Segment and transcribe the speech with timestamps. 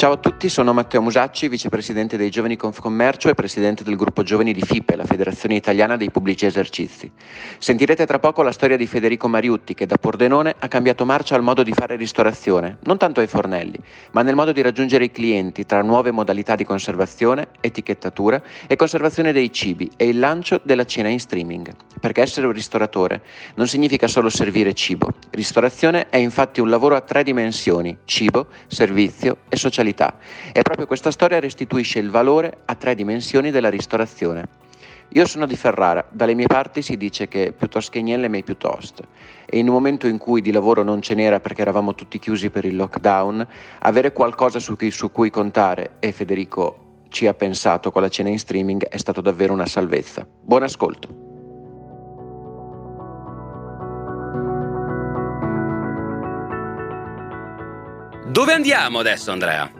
[0.00, 4.54] Ciao a tutti, sono Matteo Musacci, vicepresidente dei Giovani Confcommercio e presidente del gruppo giovani
[4.54, 7.12] di FIPE, la Federazione Italiana dei Pubblici Esercizi.
[7.58, 11.42] Sentirete tra poco la storia di Federico Mariutti che da Pordenone ha cambiato marcia al
[11.42, 13.78] modo di fare ristorazione, non tanto ai fornelli,
[14.12, 19.32] ma nel modo di raggiungere i clienti tra nuove modalità di conservazione, etichettatura e conservazione
[19.32, 21.74] dei cibi e il lancio della cena in streaming.
[22.00, 23.20] Perché essere un ristoratore
[23.56, 25.10] non significa solo servire cibo.
[25.28, 30.14] Ristorazione è infatti un lavoro a tre dimensioni, cibo, servizio e socialità qualità
[30.52, 34.58] e proprio questa storia restituisce il valore a tre dimensioni della ristorazione.
[35.14, 39.02] Io sono di Ferrara, dalle mie parti si dice che piuttosto che niente mai piuttosto
[39.44, 42.50] e in un momento in cui di lavoro non ce n'era perché eravamo tutti chiusi
[42.50, 43.44] per il lockdown,
[43.80, 48.28] avere qualcosa su cui, su cui contare e Federico ci ha pensato con la cena
[48.28, 50.24] in streaming è stato davvero una salvezza.
[50.40, 51.28] Buon ascolto.
[58.30, 59.79] Dove andiamo adesso, Andrea?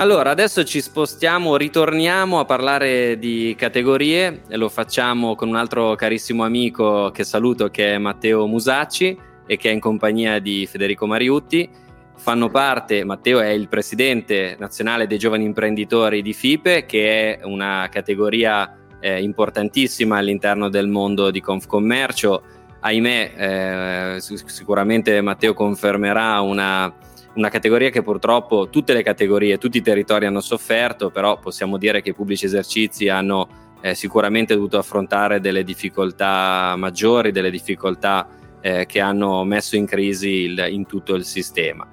[0.00, 5.94] Allora, adesso ci spostiamo, ritorniamo a parlare di categorie e lo facciamo con un altro
[5.94, 9.14] carissimo amico che saluto che è Matteo Musacci
[9.46, 11.68] e che è in compagnia di Federico Mariutti.
[12.16, 17.86] Fanno parte, Matteo è il presidente nazionale dei giovani imprenditori di FIPE, che è una
[17.90, 22.42] categoria eh, importantissima all'interno del mondo di Confcommercio.
[22.80, 26.90] Ahimè, eh, sicuramente Matteo confermerà una
[27.34, 32.02] una categoria che purtroppo tutte le categorie, tutti i territori hanno sofferto, però possiamo dire
[32.02, 33.48] che i pubblici esercizi hanno
[33.80, 38.26] eh, sicuramente dovuto affrontare delle difficoltà maggiori, delle difficoltà
[38.60, 41.86] eh, che hanno messo in crisi il, in tutto il sistema.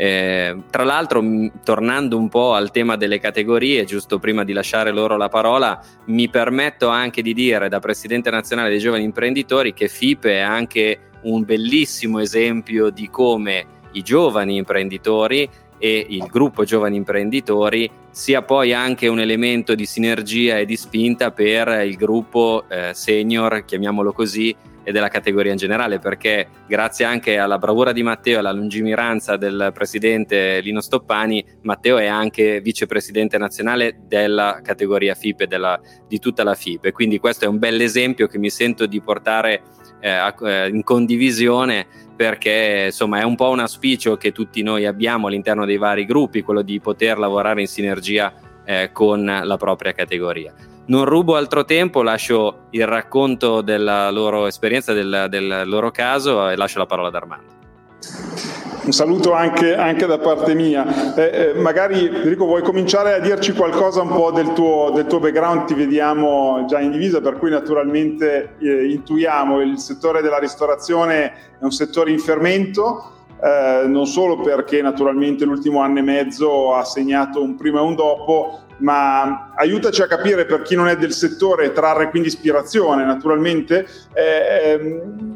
[0.00, 1.20] Eh, tra l'altro,
[1.64, 6.28] tornando un po' al tema delle categorie, giusto prima di lasciare loro la parola, mi
[6.28, 11.44] permetto anche di dire da Presidente nazionale dei giovani imprenditori che FIPE è anche un
[11.44, 19.06] bellissimo esempio di come i giovani imprenditori e il gruppo giovani imprenditori sia poi anche
[19.06, 24.54] un elemento di sinergia e di spinta per il gruppo eh, senior, chiamiamolo così,
[24.88, 29.36] e della categoria in generale, perché grazie anche alla bravura di Matteo e alla lungimiranza
[29.36, 35.78] del presidente Lino Stoppani, Matteo è anche vicepresidente nazionale della categoria FIPE, della,
[36.08, 36.92] di tutta la FIPE.
[36.92, 39.60] Quindi questo è un bel esempio che mi sento di portare
[40.00, 45.28] eh, eh, in condivisione perché insomma è un po' un auspicio che tutti noi abbiamo
[45.28, 48.32] all'interno dei vari gruppi, quello di poter lavorare in sinergia
[48.64, 50.52] eh, con la propria categoria.
[50.86, 56.56] Non rubo altro tempo, lascio il racconto della loro esperienza, del, del loro caso e
[56.56, 57.57] lascio la parola ad Armando.
[58.88, 61.14] Un saluto anche, anche da parte mia.
[61.14, 65.18] Eh, eh, magari Enrico vuoi cominciare a dirci qualcosa un po' del tuo, del tuo
[65.18, 71.24] background, ti vediamo già in divisa, per cui naturalmente eh, intuiamo il settore della ristorazione
[71.60, 73.12] è un settore in fermento,
[73.42, 77.94] eh, non solo perché naturalmente l'ultimo anno e mezzo ha segnato un prima e un
[77.94, 83.86] dopo, ma aiutaci a capire per chi non è del settore trarre quindi ispirazione naturalmente.
[84.14, 85.34] Eh, ehm,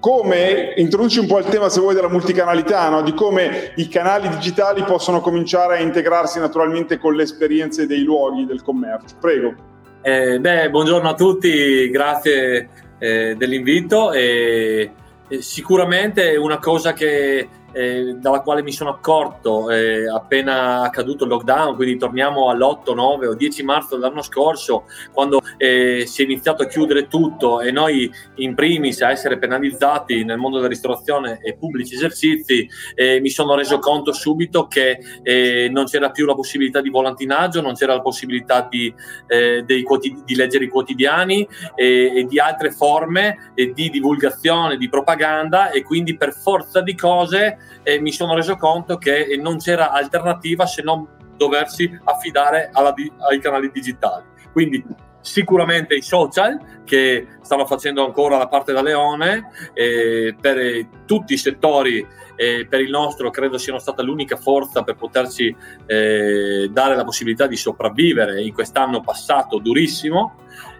[0.00, 3.02] come introduci un po' il tema, se vuoi, della multicanalità, no?
[3.02, 8.46] di come i canali digitali possono cominciare a integrarsi naturalmente con le esperienze dei luoghi
[8.46, 9.16] del commercio.
[9.20, 9.54] Prego.
[10.00, 12.68] Eh, beh, buongiorno a tutti, grazie
[12.98, 14.12] eh, dell'invito.
[14.12, 14.90] E,
[15.28, 21.30] e sicuramente una cosa che eh, dalla quale mi sono accorto eh, appena accaduto il
[21.30, 26.62] lockdown, quindi torniamo all'8, 9 o 10 marzo dell'anno scorso, quando eh, si è iniziato
[26.62, 31.56] a chiudere tutto e noi in primis a essere penalizzati nel mondo della ristorazione e
[31.56, 36.80] pubblici esercizi, eh, mi sono reso conto subito che eh, non c'era più la possibilità
[36.80, 38.92] di volantinaggio, non c'era la possibilità di,
[39.26, 45.82] eh, quotidi- di leggere i quotidiani e di altre forme di divulgazione, di propaganda e
[45.82, 50.82] quindi per forza di cose e mi sono reso conto che non c'era alternativa se
[50.82, 51.06] non
[51.36, 52.94] doversi affidare alla,
[53.28, 54.24] ai canali digitali.
[54.52, 54.84] Quindi
[55.20, 61.36] sicuramente i social che stanno facendo ancora la parte da leone eh, per tutti i
[61.36, 65.54] settori e per il nostro credo siano stata l'unica forza per poterci
[65.86, 70.36] eh, dare la possibilità di sopravvivere in quest'anno passato durissimo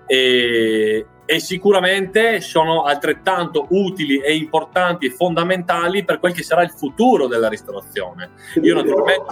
[0.06, 6.72] e, e sicuramente sono altrettanto utili e importanti e fondamentali per quel che sarà il
[6.74, 8.30] futuro della ristorazione.
[8.60, 9.26] Io naturalmente...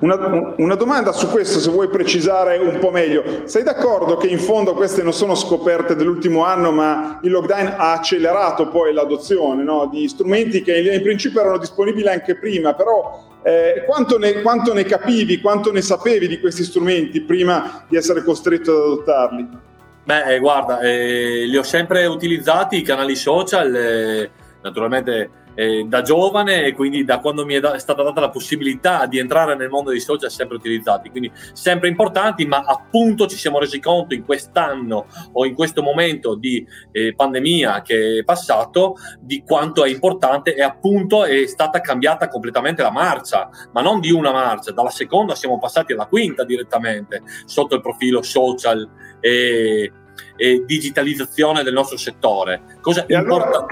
[0.00, 3.42] Una, una, domanda su questo, se vuoi precisare un po' meglio.
[3.44, 7.92] Sei d'accordo che in fondo queste non sono scoperte dell'ultimo anno, ma il lockdown ha
[7.92, 9.86] accelerato poi l'adozione no?
[9.92, 14.84] di strumenti che in principio erano disponibili anche prima, però eh, quanto, ne, quanto ne
[14.84, 19.72] capivi, quanto ne sapevi di questi strumenti prima di essere costretto ad adottarli?
[20.04, 24.30] Beh, eh, guarda, eh, li ho sempre utilizzati i canali social, eh,
[24.60, 28.30] naturalmente eh, da giovane e quindi da quando mi è, da- è, stata data la
[28.30, 33.36] possibilità di entrare nel mondo dei social sempre utilizzati, quindi sempre importanti, ma appunto ci
[33.36, 38.96] siamo resi conto in quest'anno o in questo momento di eh, pandemia che è passato
[39.20, 44.10] di quanto è importante e appunto è stata cambiata completamente la marcia, ma non di
[44.10, 48.88] una marcia, dalla seconda siamo passati alla quinta direttamente sotto il profilo social
[49.24, 49.92] e
[50.36, 52.62] e digitalizzazione del nostro settore.
[52.80, 53.66] Cosa e allora,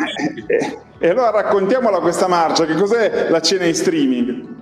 [0.99, 4.61] e allora raccontiamola questa marcia, che cos'è la cena in streaming?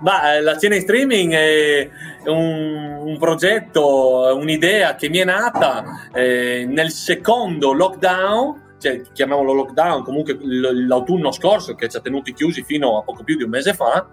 [0.00, 1.90] Ma, eh, la cena in streaming è
[2.26, 10.02] un, un, progetto, un'idea che mi è nata eh, nel secondo lockdown cioè, chiamiamolo lockdown,
[10.02, 13.74] comunque l'autunno scorso che ci ha tenuti chiusi fino a poco più di un mese
[13.74, 14.08] fa,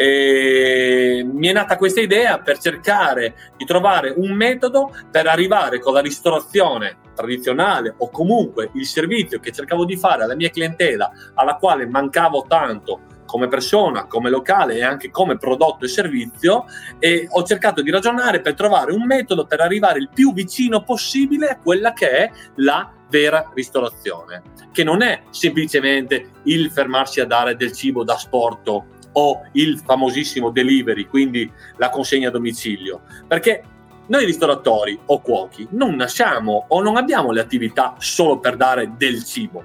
[0.00, 5.92] e mi è nata questa idea per cercare di trovare un metodo per arrivare con
[5.92, 11.56] la ristorazione tradizionale o comunque il servizio che cercavo di fare alla mia clientela, alla
[11.56, 16.66] quale mancavo tanto come persona, come locale e anche come prodotto e servizio
[17.00, 21.48] e ho cercato di ragionare per trovare un metodo per arrivare il più vicino possibile
[21.48, 27.56] a quella che è la vera ristorazione, che non è semplicemente il fermarsi a dare
[27.56, 33.62] del cibo da sporto o il famosissimo delivery, quindi la consegna a domicilio, perché
[34.06, 39.24] noi ristoratori o cuochi non nasciamo o non abbiamo le attività solo per dare del
[39.24, 39.64] cibo,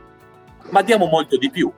[0.71, 1.71] ma diamo molto di più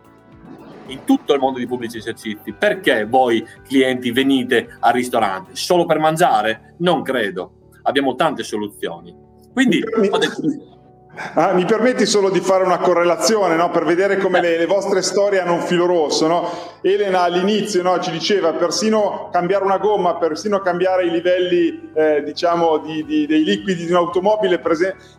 [0.87, 2.53] in tutto il mondo dei pubblici esercizi.
[2.53, 5.55] Perché voi clienti venite al ristorante?
[5.55, 6.75] Solo per mangiare?
[6.77, 7.69] Non credo.
[7.83, 9.13] Abbiamo tante soluzioni.
[9.51, 10.74] Quindi ho detto,
[11.17, 13.71] Ah, mi permetti solo di fare una correlazione no?
[13.71, 16.27] per vedere come le, le, vostre storie hanno un filo rosso.
[16.27, 16.49] No?
[16.81, 22.79] Elena all'inizio no, ci diceva persino cambiare una gomma, persino cambiare i livelli eh, diciamo,
[22.79, 24.61] di, di, dei liquidi di un'automobile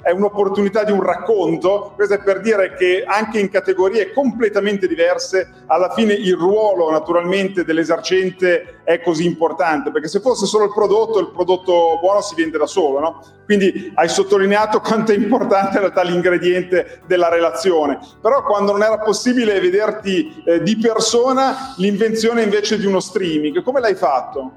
[0.02, 1.92] è un'opportunità di un racconto.
[1.94, 7.64] Questo è per dire che anche in categorie completamente diverse alla fine il ruolo naturalmente
[7.64, 12.56] dell'esercente è così importante perché se fosse solo il prodotto, il prodotto buono si vende
[12.56, 13.20] da solo.
[13.44, 17.98] Quindi hai sottolineato quanto è importante realtà l'ingrediente della relazione.
[18.22, 23.80] Però quando non era possibile vederti eh, di persona, l'invenzione invece di uno streaming, come
[23.80, 24.52] l'hai fatto?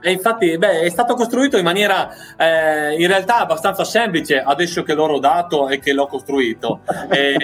[0.00, 4.92] E infatti beh, è stato costruito in maniera eh, in realtà abbastanza semplice adesso che
[4.92, 6.80] l'ho rodato e che l'ho costruito.
[7.10, 7.36] e,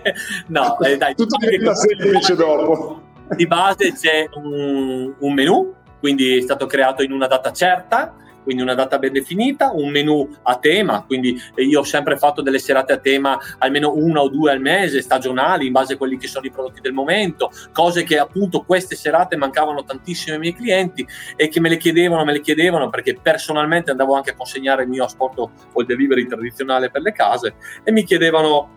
[0.48, 3.05] no, eh, dai, tutto diventa semplice dopo.
[3.34, 8.14] Di base c'è un, un menu, quindi è stato creato in una data certa
[8.46, 12.60] quindi una data ben definita, un menu a tema, quindi io ho sempre fatto delle
[12.60, 16.28] serate a tema almeno una o due al mese, stagionali, in base a quelli che
[16.28, 21.04] sono i prodotti del momento, cose che appunto queste serate mancavano tantissimo ai miei clienti
[21.34, 24.90] e che me le chiedevano, me le chiedevano perché personalmente andavo anche a consegnare il
[24.90, 28.75] mio asporto o il delivery tradizionale per le case e mi chiedevano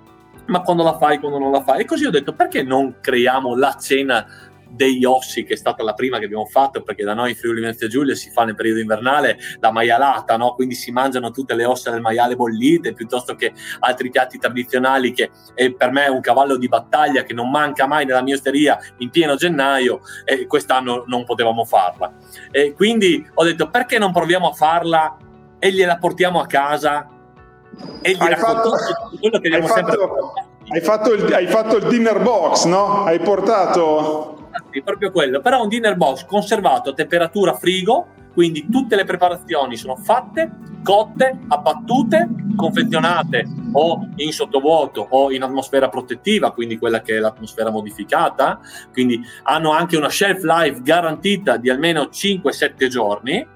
[0.50, 1.82] ma quando la fai, quando non la fai?
[1.82, 4.26] E così ho detto perché non creiamo la cena
[4.72, 7.62] degli ossi, che è stata la prima che abbiamo fatto, perché da noi in Friuli
[7.62, 10.54] Venezia Giulia si fa nel periodo invernale la maialata, no?
[10.54, 15.32] quindi si mangiano tutte le ossa del maiale bollite, piuttosto che altri piatti tradizionali che
[15.56, 19.10] è per me un cavallo di battaglia che non manca mai nella mia osteria in
[19.10, 22.14] pieno gennaio e quest'anno non potevamo farla.
[22.52, 25.18] E quindi ho detto perché non proviamo a farla
[25.58, 27.19] e gliela portiamo a casa
[28.02, 28.72] e gli hai fatto,
[29.20, 30.34] quello che abbiamo sempre fatto,
[30.70, 33.04] hai fatto, il, hai fatto il dinner box, no?
[33.04, 34.38] Hai portato
[34.72, 35.42] sì, proprio quello.
[35.42, 40.52] Però un dinner box conservato a temperatura frigo, quindi tutte le preparazioni sono fatte,
[40.84, 47.70] cotte, abbattute, confezionate o in sottovuoto o in atmosfera protettiva, quindi quella che è l'atmosfera
[47.70, 48.60] modificata,
[48.92, 53.48] quindi hanno anche una shelf life garantita di almeno 5-7 giorni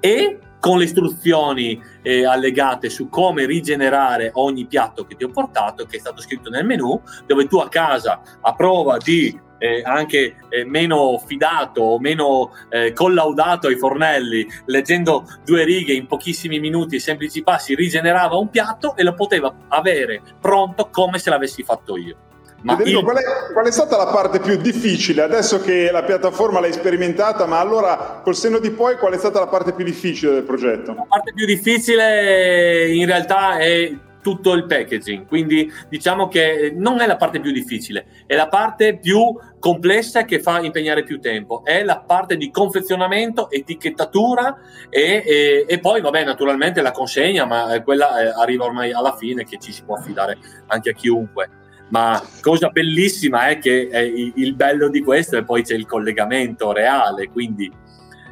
[0.00, 5.84] e con le istruzioni eh, allegate su come rigenerare ogni piatto che ti ho portato,
[5.84, 10.36] che è stato scritto nel menu, dove tu a casa, a prova di eh, anche
[10.48, 16.96] eh, meno fidato o meno eh, collaudato ai fornelli, leggendo due righe in pochissimi minuti
[16.96, 21.96] e semplici passi, rigenerava un piatto e lo poteva avere pronto come se l'avessi fatto
[21.96, 22.27] io.
[22.62, 23.04] Ma Federico, il...
[23.04, 25.22] qual, è, qual, è, stata la parte più difficile?
[25.22, 29.38] Adesso che la piattaforma l'hai sperimentata, ma allora col senno di poi qual è stata
[29.38, 30.92] la parte più difficile del progetto?
[30.92, 37.06] La parte più difficile in realtà è tutto il packaging, quindi diciamo che non è
[37.06, 39.22] la parte più difficile, è la parte più
[39.58, 44.58] complessa che fa impegnare più tempo, è la parte di confezionamento, etichettatura
[44.90, 49.44] e, e, e poi vabbè naturalmente la consegna, ma quella eh, arriva ormai alla fine
[49.44, 50.36] che ci si può affidare
[50.66, 51.50] anche a chiunque.
[51.90, 56.72] Ma cosa bellissima è che è il bello di questo e poi c'è il collegamento
[56.72, 57.70] reale, quindi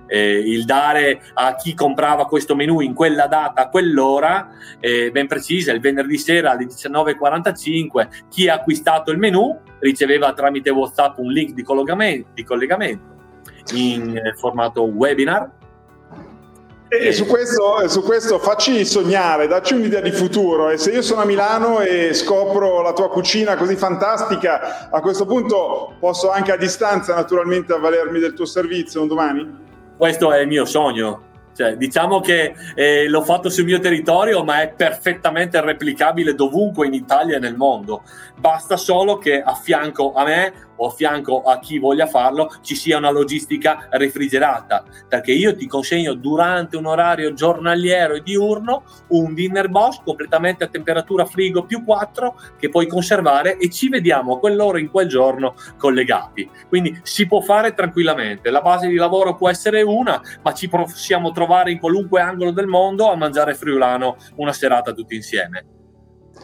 [0.06, 5.26] eh, il dare a chi comprava questo menu in quella data, a quell'ora, eh, ben
[5.26, 11.32] precisa, il venerdì sera alle 19.45, chi ha acquistato il menu riceveva tramite WhatsApp un
[11.32, 13.14] link di collegamento, di collegamento
[13.74, 15.50] in eh, formato webinar
[16.98, 20.70] e su questo, su questo, facci sognare, dacci un'idea di futuro.
[20.70, 25.26] E se io sono a Milano e scopro la tua cucina così fantastica, a questo
[25.26, 29.64] punto posso anche a distanza naturalmente avvalermi del tuo servizio un domani?
[29.96, 31.22] Questo è il mio sogno.
[31.56, 36.92] Cioè, diciamo che eh, l'ho fatto sul mio territorio, ma è perfettamente replicabile dovunque in
[36.92, 38.02] Italia e nel mondo.
[38.36, 42.74] Basta solo che a fianco a me o a fianco a chi voglia farlo ci
[42.74, 49.34] sia una logistica refrigerata, perché io ti consegno durante un orario giornaliero e diurno un
[49.34, 54.38] dinner box completamente a temperatura frigo più 4 che puoi conservare e ci vediamo a
[54.38, 56.48] quell'ora in quel giorno collegati.
[56.68, 61.32] Quindi si può fare tranquillamente, la base di lavoro può essere una, ma ci possiamo
[61.32, 65.75] trovare in qualunque angolo del mondo a mangiare friulano una serata tutti insieme.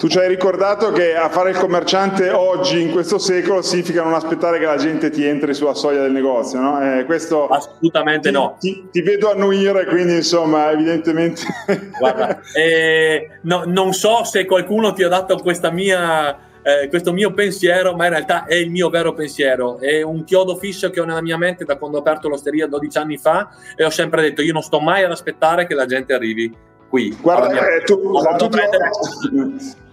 [0.02, 4.14] Tu ci hai ricordato che a fare il commerciante oggi, in questo secolo, significa non
[4.14, 6.98] aspettare che la gente ti entri sulla soglia del negozio, no?
[6.98, 8.56] Eh, questo Assolutamente ti, no.
[8.58, 11.42] Ti, ti, vedo annuire, quindi insomma, evidentemente...
[11.96, 16.36] Guarda, eh, no, non so se qualcuno ti ha dato questa mia...
[16.64, 20.56] Eh, questo mio pensiero, ma in realtà è il mio vero pensiero, è un chiodo
[20.56, 23.84] fisso che ho nella mia mente da quando ho aperto l'osteria 12 anni fa e
[23.84, 27.16] ho sempre detto io non sto mai ad aspettare che la gente arrivi qui.
[27.18, 27.98] Guarda, eh, tu,
[28.36, 28.60] tu, ti,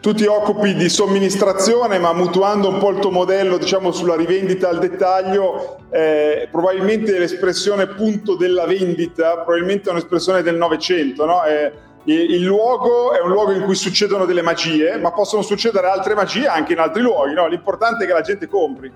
[0.02, 4.68] tu, ti, occupi di somministrazione, ma mutuando un po' il tuo modello diciamo, sulla rivendita
[4.68, 11.46] al dettaglio, eh, probabilmente l'espressione punto della vendita, probabilmente è un'espressione del Novecento, no?
[11.46, 11.72] eh,
[12.04, 16.48] il luogo è un luogo in cui succedono delle magie, ma possono succedere altre magie
[16.48, 17.34] anche in altri luoghi.
[17.34, 17.48] No?
[17.48, 18.92] L'importante è che la gente compri.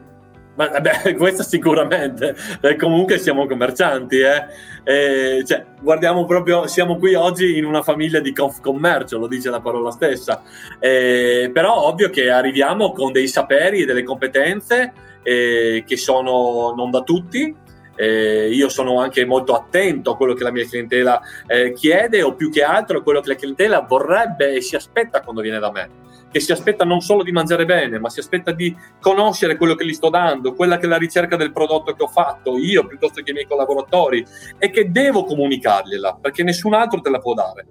[0.56, 4.46] Ma, beh, questo sicuramente, eh, comunque siamo commercianti, eh.
[4.84, 9.62] Eh, cioè, guardiamo proprio, siamo qui oggi in una famiglia di commercio, lo dice la
[9.62, 10.44] parola stessa,
[10.80, 14.94] eh, però ovvio che arriviamo con dei saperi e delle competenze
[15.24, 17.56] eh, che sono non da tutti,
[17.96, 22.34] eh, io sono anche molto attento a quello che la mia clientela eh, chiede o
[22.34, 25.72] più che altro a quello che la clientela vorrebbe e si aspetta quando viene da
[25.72, 26.03] me
[26.34, 29.86] che si aspetta non solo di mangiare bene, ma si aspetta di conoscere quello che
[29.86, 33.22] gli sto dando, quella che è la ricerca del prodotto che ho fatto io piuttosto
[33.22, 34.26] che i miei collaboratori
[34.58, 37.68] e che devo comunicargliela perché nessun altro te la può dare.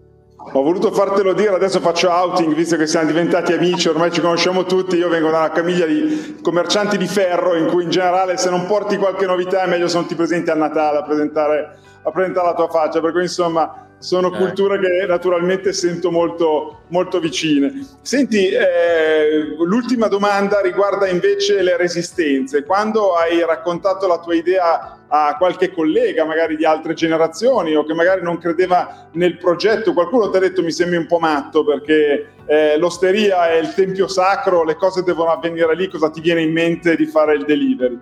[0.53, 4.65] Ho voluto fartelo dire, adesso faccio outing, visto che siamo diventati amici, ormai ci conosciamo
[4.65, 8.49] tutti, io vengo da una famiglia di commercianti di ferro, in cui in generale se
[8.49, 12.11] non porti qualche novità è meglio se non ti presenti a Natale a presentare, a
[12.13, 14.37] presentare la tua faccia, per cui insomma sono eh.
[14.37, 17.87] culture che naturalmente sento molto, molto vicine.
[18.03, 22.65] Senti, eh, l'ultima domanda riguarda invece le resistenze.
[22.65, 27.95] Quando hai raccontato la tua idea a qualche collega, magari di altre generazioni, o che
[27.95, 32.33] magari non credeva nel progetto, qualcuno ti ha detto mi sembri un po' matto perché
[32.47, 36.53] eh, l'osteria è il tempio sacro, le cose devono avvenire lì, cosa ti viene in
[36.53, 38.01] mente di fare il delivery?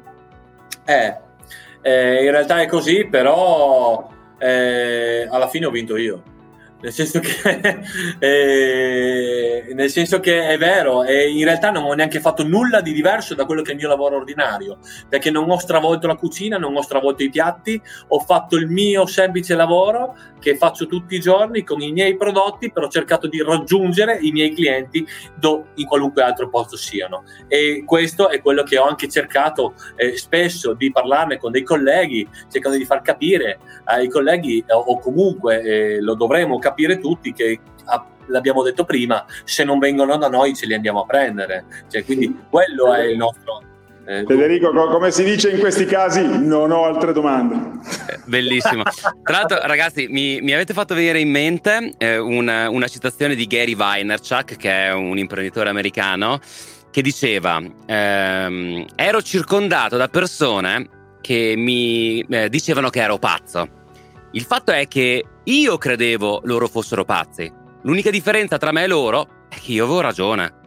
[0.87, 1.17] Eh,
[1.83, 6.30] eh in realtà è così, però alla fine ho vinto io.
[6.81, 7.81] Nel senso, che,
[8.19, 12.93] eh, nel senso che è vero, e in realtà non ho neanche fatto nulla di
[12.93, 16.57] diverso da quello che è il mio lavoro ordinario, perché non ho stravolto la cucina,
[16.57, 21.21] non ho stravolto i piatti, ho fatto il mio semplice lavoro che faccio tutti i
[21.21, 25.07] giorni con i miei prodotti, però ho cercato di raggiungere i miei clienti
[25.37, 27.25] do, in qualunque altro posto siano.
[27.47, 32.27] E questo è quello che ho anche cercato eh, spesso di parlarne con dei colleghi,
[32.51, 37.61] cercando di far capire ai colleghi, o comunque eh, lo dovremo capire tutti, che
[38.27, 41.65] l'abbiamo detto prima, se non vengono da noi ce li andiamo a prendere.
[41.89, 43.63] Cioè, quindi quello è il nostro
[44.11, 47.79] eh, Federico, co- come si dice in questi casi, non ho altre domande.
[48.09, 48.83] Eh, bellissimo.
[48.83, 53.47] Tra l'altro, ragazzi, mi, mi, avete fatto venire in mente eh, una, una, citazione di
[53.47, 56.41] Gary Vaynerchuk, che è un imprenditore americano,
[56.91, 60.89] che diceva: ehm, Ero circondato da persone
[61.21, 63.79] che mi eh, dicevano che ero pazzo.
[64.33, 67.53] Il fatto è che io credevo loro fossero pazzi.
[67.83, 70.59] L'unica differenza tra me e loro è che io avevo ragione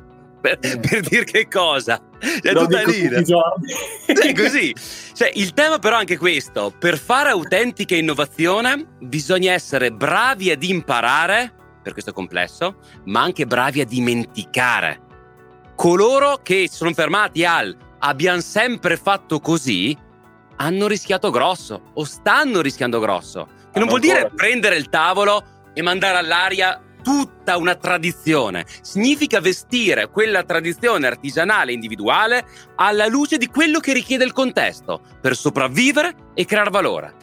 [0.43, 2.01] per, per dire che cosa?
[2.19, 3.09] È Lo tutta lì.
[3.23, 4.75] Sì, così.
[5.13, 6.73] Cioè, il tema però è anche questo.
[6.77, 13.79] Per fare autentica innovazione bisogna essere bravi ad imparare, per questo complesso, ma anche bravi
[13.79, 14.99] a dimenticare.
[15.75, 19.97] Coloro che sono fermati al abbiamo sempre fatto così,
[20.57, 23.47] hanno rischiato grosso o stanno rischiando grosso.
[23.71, 25.43] Che non vuol dire prendere il tavolo
[25.73, 28.65] e mandare all'aria tutta una tradizione.
[28.81, 32.45] Significa vestire quella tradizione artigianale individuale
[32.75, 37.13] alla luce di quello che richiede il contesto per sopravvivere e creare valore.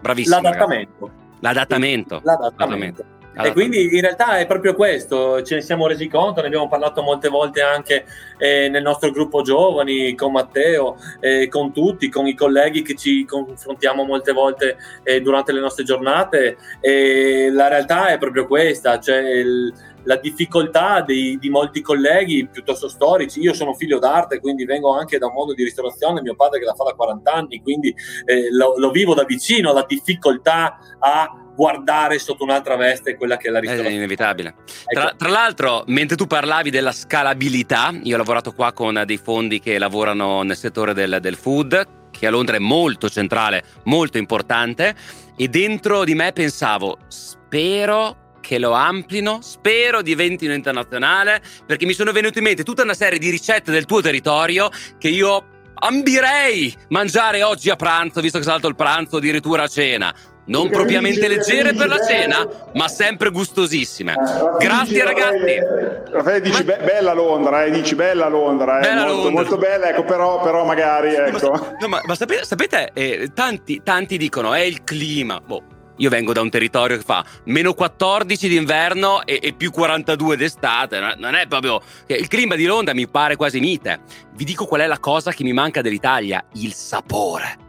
[0.00, 0.40] Bravissimo.
[0.40, 1.10] L'adattamento.
[1.40, 2.20] L'adattamento.
[2.24, 3.04] L'adattamento.
[3.32, 7.00] E quindi in realtà è proprio questo, ce ne siamo resi conto, ne abbiamo parlato
[7.02, 8.04] molte volte anche
[8.38, 13.24] eh, nel nostro gruppo giovani, con Matteo, eh, con tutti, con i colleghi che ci
[13.24, 16.56] confrontiamo molte volte eh, durante le nostre giornate.
[16.80, 19.72] E la realtà è proprio questa, cioè il,
[20.04, 23.40] la difficoltà di, di, molti colleghi piuttosto storici.
[23.40, 26.64] Io sono figlio d'arte, quindi vengo anche da un mondo di ristorazione, mio padre che
[26.64, 27.94] la fa da 40 anni, quindi
[28.24, 33.48] eh, lo, lo, vivo da vicino, la difficoltà a guardare sotto un'altra veste quella che
[33.48, 33.94] è la ristorazione.
[33.94, 34.54] È inevitabile.
[34.86, 35.16] Tra, ecco.
[35.16, 39.76] tra, l'altro, mentre tu parlavi della scalabilità, io ho lavorato qua con dei fondi che
[39.76, 44.94] lavorano nel settore del, del food, che a Londra è molto centrale, molto importante,
[45.36, 52.10] e dentro di me pensavo, spero che lo amplino, spero diventino internazionale, perché mi sono
[52.10, 57.42] venute in mente tutta una serie di ricette del tuo territorio che io ambirei mangiare
[57.42, 60.14] oggi a pranzo, visto che è stato il pranzo, addirittura a cena.
[60.42, 64.14] Non perché propriamente leggere per la cena, ma sempre gustosissime.
[64.14, 66.10] Eh, Grazie dici, ragazzi.
[66.10, 66.76] Raffaele dici ma...
[66.76, 69.30] bella Londra, eh, dici bella Londra, eh, bella molto, Londra.
[69.30, 71.50] molto bella, ecco, però, però magari ecco.
[71.50, 75.40] Ma, no, ma, ma sapete, sapete eh, tanti, tanti dicono è il clima.
[75.40, 75.69] Boh
[76.00, 81.14] io vengo da un territorio che fa meno 14 d'inverno e, e più 42 d'estate.
[81.16, 81.80] Non è proprio.
[82.06, 84.00] Il clima di Londra mi pare quasi mite.
[84.34, 87.68] Vi dico qual è la cosa che mi manca dell'Italia: il sapore.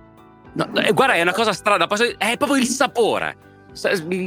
[0.53, 3.49] No, eh, guarda, è una cosa strana, è proprio il sapore.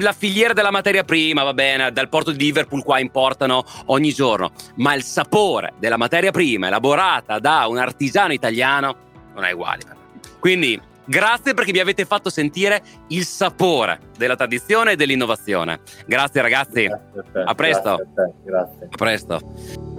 [0.00, 4.52] La filiera della materia prima, va bene, dal porto di Liverpool qua importano ogni giorno,
[4.76, 8.96] ma il sapore della materia prima elaborata da un artigiano italiano
[9.34, 9.82] non è uguale.
[10.40, 15.80] Quindi Grazie perché mi avete fatto sentire il sapore della tradizione e dell'innovazione.
[16.06, 16.84] Grazie ragazzi.
[16.84, 17.96] Grazie a, a presto.
[17.96, 18.88] Grazie a, grazie.
[18.90, 19.93] a presto.